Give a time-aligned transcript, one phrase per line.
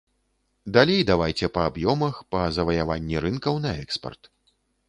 [0.77, 4.21] Далей давайце па аб'ёмах, па заваяванні рынкаў на экспарт.